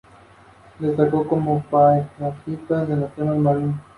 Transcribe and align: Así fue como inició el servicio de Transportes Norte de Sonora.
Así 0.79 0.91
fue 0.95 1.27
como 1.27 1.57
inició 1.57 1.91
el 1.91 2.09
servicio 2.17 2.75
de 2.75 2.85
Transportes 2.87 2.97
Norte 2.97 3.21
de 3.21 3.27
Sonora. 3.27 3.71